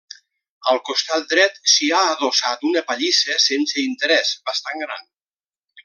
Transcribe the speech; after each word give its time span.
Al 0.71 0.79
costat 0.87 1.27
dret 1.33 1.59
s'hi 1.73 1.89
ha 1.97 1.99
adossat 2.15 2.65
una 2.71 2.83
pallissa 2.89 3.39
sense 3.47 3.81
interès, 3.87 4.33
bastant 4.51 4.87
gran. 4.87 5.09